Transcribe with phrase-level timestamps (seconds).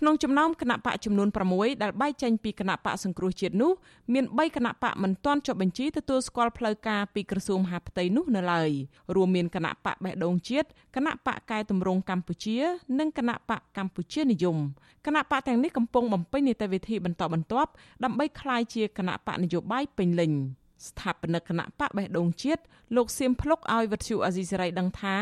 [0.00, 3.72] ក្នុងចំណោមគណៈបកចំនួន6ដែលបែកចេញពីគណៈបកសង្គ្រោះជាតិនោះ
[4.12, 8.70] មាន3គណៈបកមិនទាន់ចុះបញ្ជីទទួលស្គាល់ផ្លូវការពីក្រសួងមហាផ្ទៃនោះនៅឡើយ
[9.14, 12.58] រួមមានគណៈបកបេះដូងជាតិគណៈបកកែតម្រង់កម្ពុជា
[12.98, 14.56] និងគណៈបកកម្ពុជានិយម
[15.06, 17.70] គណៈបកទាំងនេះកំពុងបំពេញនីតិវិធីបន្តបន្ទាប់
[18.04, 20.32] ដើម្បីក្លាយជាគណៈបកនយោបាយពេញលេញ។
[20.86, 22.62] ស្ថាបនិកគណៈបកបេះដូងជាតិ
[22.96, 25.16] លោកសៀមភ្លុកឲ្យវិទ្យុអាស៊ីសេរីដឹងថា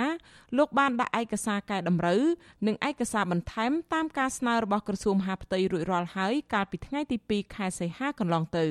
[0.59, 2.23] លោកបានដាក់ឯកសារកែតម្រូវ
[2.67, 8.67] និងឯកសារបន្ថែមតាមការស្នើរបស់ក្រសួងមហាផ្ទៃរួចរាល់ហើយកាលពីថ្ងៃទី2ខែសីហាកន្លងទៅ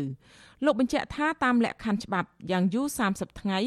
[0.66, 3.60] លោកបញ្ជាក់ថាតាមលក្ខខណ្ឌច្បាប់យ៉ាងយូរ30ថ្ងៃ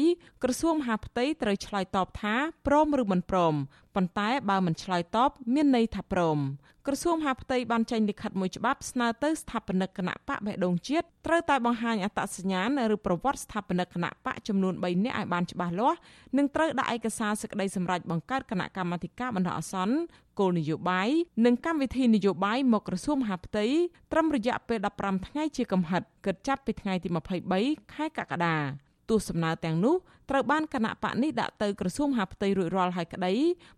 [0.43, 2.35] ក្រសួងមហាផ្ទៃត្រូវឆ្លើយតបថា
[2.67, 3.55] ព្រមឬមិនព្រម
[3.95, 6.39] ប៉ុន្តែបើមិនឆ្លើយតបមានន័យថាព្រម
[6.87, 15.97] ក្រសួងមហាផ្ទៃបានចេញលិខិតមួយច្បាប់ស្នើទៅស្ថាបនិកគណៈបកបេះដូងជាតិត្រូវតែបង្ហាញអត្តសញ្ញាណឬប្រវត្តិស្ថាបនិកគណៈបកចំនួន3នាក់ឲ្យបានច្បាស់លាស់
[16.37, 19.95] និងត្រូវដាក់ឯកសារសេចក្តីសម្រេចបង្កើតគណៈកម្មាធិការបណ្ដោះអាសន្ន
[20.39, 21.09] គោលនយោបាយ
[21.45, 23.65] និងកម្មវិធីនយោបាយមកក្រសួងមហាផ្ទៃ
[24.11, 27.09] ត្រឹមរយៈពេល15ថ្ងៃជាកំហិតគិតចាប់ពីថ្ងៃទី
[27.51, 29.95] 23ខែកក្កដា ទោះសំណើទាំងនោះ
[30.29, 33.33] ត្រូវបានគណៈបកនេះដាក់ទៅក្រសួងមហាផ្ទៃរួចរាល់ហើយក្តី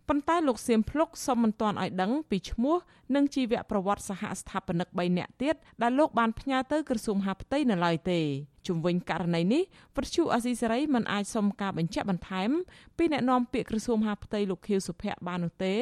[0.08, 2.76] ប៉ុន្តែលោកសៀមភ្លុកសុំមិនទាន់ឲ្យដឹងពីឈ្មោះ
[3.16, 8.20] និងជីវប្រវត្តិសហស្ថាបនិក3នាក់ទៀតដែលលោកបានផ្ញើទៅក្រសួងមហាផ្ទៃនៅឡើយទេ
[8.68, 9.64] ជុំវិញករណីនេះ
[9.96, 12.50] វិទ្យុអាស៊ីសេរីមិនអាចសុំការបញ្ជាក់បន្ថែម
[12.98, 15.76] ពីអ្នកនាំពាក្យក្រសួងមហាផ្ទៃលោកខៀវសុភ័ក្របាននោះទេ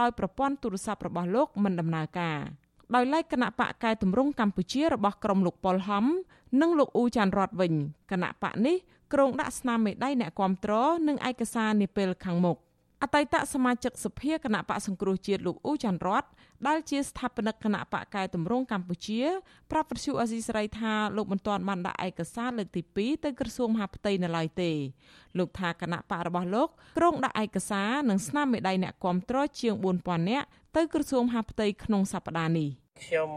[0.00, 2.38] ដោយប្រព័ន្ធទូរស័ព្ទរបស់លោកមិនដំណើរការ
[2.94, 6.04] ដោយឡែកគណៈបកកែតម្រង់កម្ពុជារបស់ក្រុមលោកប៉ុលហំ
[6.60, 7.72] និងលោកអ៊ូចាន់រតវិញ
[8.10, 8.76] គណៈបកនេះ
[9.12, 10.72] គ្រងដាក់ស្នាមមេដៃអ្នកគាំទ្រ
[11.08, 12.56] និងឯកសារនាពេលខាងមុខ
[13.02, 16.24] អតីតសមាជិកសភាគណៈបកសង្គ្រោះជាតិលោកអ៊ូចាន់រត
[16.66, 19.20] ដែលជាស្ថាបនិកគណៈបកកែតម្រង់កម្ពុជា
[19.70, 24.70] ប្រាប់វិទ្យុអាស៊ីសេរីថាលោកមិនទាន់បានដាក់ឯកសារលើកទី2ទៅក្រសួងមហាផ្ទៃនៅឡើយទេ
[25.38, 32.70] លោកថាគណៈបករបស់លោកក្រុងដាក់ឯកសារនិងស្នាមមេដៃអ្នកគាំទ្រជាង4000នាក់ទៅក្រសួងមហាផ្ទៃក្នុងសប្តាហ៍នេះ។
[33.04, 33.30] ខ្ញុំ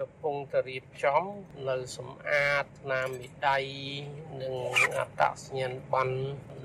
[0.00, 1.22] កំពុងតែរៀបចំ
[1.68, 3.62] នៅសម្អាតនាមវិដ័យ
[4.42, 4.54] និង
[4.98, 6.16] អត្តសញ្ញាណប័ណ្ណ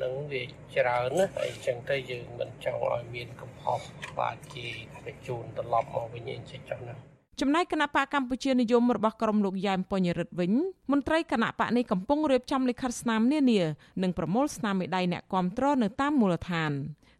[0.01, 0.43] នឹងវា
[0.75, 3.81] ច្រើនណាហើយអញ្ចឹងទៅយើងមិនចង់ឲ្យមានកំហុស
[4.19, 4.67] បាទជា
[5.05, 6.95] បញ្ជូនត្រឡប់មកវិញអញ្ចឹងចុះណា
[7.41, 10.51] ចំណែកគណៈបកកម្ពុជានិយមរបស់ក្រមលោកយ៉ែមពញ្ញរិទ្ធវិញ
[10.91, 13.61] មន្ត្រីគណៈបកនេះកំពុងរៀបចំលិខិតស្នាមនានា
[14.03, 16.71] និងប្រមូលស្នាមមេដៃអ្នកគាំទ្រនៅតាមមូលដ្ឋាន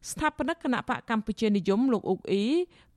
[0.10, 2.46] ស្ថាបនិកគណៈបកកម្ពុជានិយមលោកអ៊ុកអ៊ី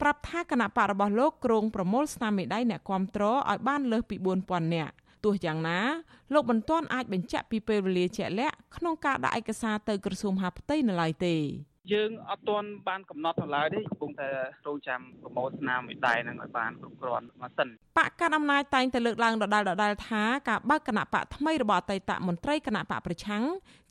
[0.00, 4.94] ប្រាប់ថាគណៈបករបស់លោកក្រុងប្រមូលស្នាមមេដៃអ្នកគាំទ្រឲ្យបានលើសពី4000នាក់
[5.24, 5.78] ទោះយ៉ាងណា
[6.32, 11.36] លោកមិនទាន់អាចបញ្ជាក់ពីពេលវេលាជាក់លាក់ក្នុងការដាក់ឯកសារទៅក្រសួងមហាផ្ទៃនៅឡើយទេ
[11.92, 14.28] យើងអត់ទាន់បានកំណត់នៅឡើយទេកំពុងតែ
[14.66, 23.42] រងចាំប្រមូលស្នាមមេដៃនឹងឲ្យបានគ្រប់គ្រាន់មកសិនបកកណ្ដាលអំណាចតែងតែលើកឡើងដដែលដដែលថាការបើកគណៈបកថ្មីរបស់អតីតមន្ត្រីគណៈបកប្រឆាំង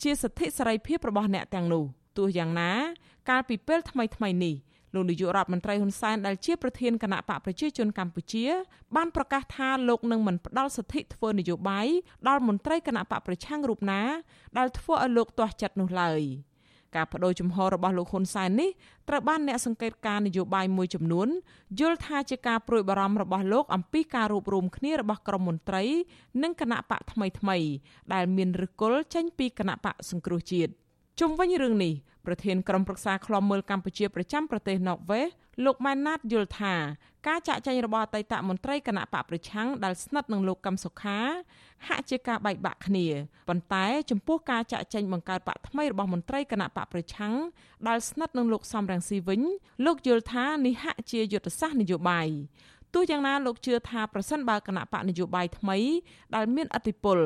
[0.03, 1.85] ជាសិទ្ធិសេរីភាពរបស់អ្នកទាំងនោះ
[2.17, 2.71] ទោះយ៉ាងណា
[3.29, 4.55] កាលពីពេលថ្មីថ្មីនេះ
[4.93, 8.45] លោកនាយករដ្ឋមន្ត្រីហ៊ុនសែនដែលជាប្រធានគណៈបកប្រជាជនកម្ពុជា
[8.95, 11.87] បានប្រកាសថាលោកនឹងមិនផ្ដល់សិទ្ធិធ្វើនយោបាយ
[12.27, 14.01] ដល់មន្ត្រីគណៈបកប្រឆាំងរូបណា
[14.57, 16.21] ដែលធ្វើឲ្យលោកទាស់ចិត្តនោះឡើយ
[16.95, 18.69] ការបដូរជំហររបស់លោកហ៊ុនសែននេះ
[19.09, 21.27] ត្រូវបានអ្នកសង្កេតការនយោបាយមួយចំនួន
[21.79, 25.83] យល់ថាជាការព្រួយបារម្ភរបស់លោកអំពីការរួបរวมគ្នារបស់ក្រមមន្ត្រី
[26.43, 27.57] និងគណៈបកថ្មីថ្មី
[28.13, 30.73] ដែលមានឫសគល់ចេញពីគណៈបកសង្គ្រោះជាតិ
[31.19, 31.93] ជុំវិញរឿងនេះ
[32.25, 35.27] ប្រធានក្រុមប្រឹក្សាឃ្លាំមើលកម្ពុជាប្រចាំប្រទេសណ័រវេស
[35.65, 36.73] លោកម៉ែនណាតយល់ថា
[37.27, 41.19] ការចាក់ចែងរបស់អតីតមន្ត្រីគណៈបកប្រឆាំងដែលស្និទ្ធនឹងលោកកឹមសុខា
[41.87, 43.07] ហាក់ជាការបែកបាក់គ្នា
[43.49, 47.33] ប៉ុន្តែចំពោះការចាក់ចែងបង្កើតបកថ្មីរបស់មន្ត្រីគណៈបកប្រឆាំង
[47.87, 49.41] ដែលស្និទ្ធនឹងលោកសំរងស៊ីវិញ
[49.85, 52.29] លោកយល់ថានេះហាក់ជាយុទ្ធសាស្ត្រនយោបាយ
[52.93, 55.77] ទោះយ៉ាងណាលោកជឿថាប្រសិនបើគណៈបកនយោបាយថ្មី
[56.35, 57.19] ដែលមានអធិបុល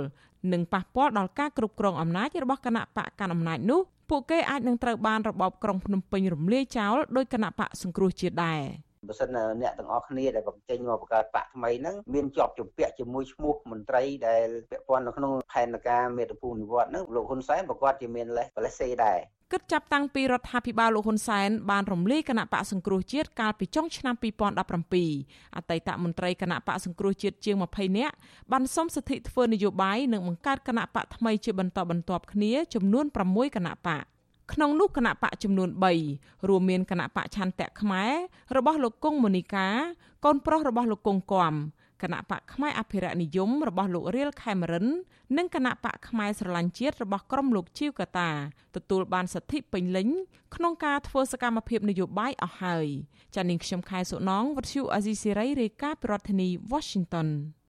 [0.54, 8.62] និងប៉ះពាល់ដល់ការគ្រប់គ្រងអំណាចរបស់គណៈបកកាន់អំណាចនោះពួកគេអាចនឹងត្រូវបានរបបក្រុងភ្នំពេញរំលាយចោលដោយគណៈបកសង្គ្រោះជាតិដែរ
[9.08, 19.20] បើសិនអ្នកទាំងអស់គ្នាដែលបង្ចេញមកបង្កើតបកថ្មីហ្នឹងមានជាប់ជំពាក់ជាមួយឈ្មោះមន្ត្រីដែលពាក់ព័ន្ធនៅក្នុងផែនការមេត្តាភូមិនិវត្តហ្នឹងលោកហ៊ុនសែនប្រកាសជាមានលេសបលេសេដែរ
[19.54, 24.16] គិតចាប់តាំងពីរដ្ឋាភិបាលលោកហ៊ុនសែនបានរំលាយគណៈបកសង្គ្រោះជាតិកាលពីចុងឆ្នាំ
[24.86, 28.16] 2017អតីតមន្ត្រីគណៈបកសង្គ្រោះជាតិជាង20នាក់
[28.52, 34.04] បានសុំសិទ្ធិធ្វើនយោបាយនិងបង្កើតគណៈបកថ្មីជាបន្តបន្ទាប់គ្នាចំនួន6គណៈបក
[34.54, 35.70] ក្នុងនោះគណៈបកចំនួន
[36.10, 38.12] 3រួមមានគណៈបកឆន្ទៈខ្មែរ
[38.58, 39.68] របស់លោកគង់មូនីកា
[40.26, 41.54] កូនប្រុសរបស់លោកគង់គំ
[42.04, 44.88] គណៈបកផ្នែកអភិរក្សនិយមរបស់លោករៀលខេមរិន
[45.38, 48.30] និងគណៈបកផ្នែកស្រឡាញ់ជាតិរបស់ក្រុមលោកជីវកតា
[48.76, 50.10] ទទួលបានសិទ្ធិពេញលេញ
[50.56, 52.88] ក្នុងការធ្វើសកម្មភាពនយោបាយអស់ហើយ
[53.36, 57.28] ចានាងខ្ញុំខែសុណងវັດឈូអាស៊ីសេរីរាយការណ៍ពីរដ្ឋធានី Washington